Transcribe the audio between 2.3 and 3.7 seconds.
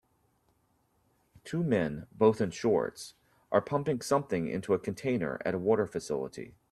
in shorts, are